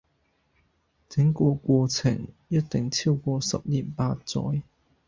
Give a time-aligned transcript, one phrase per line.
[1.09, 4.63] 整個過程一定超過十年八載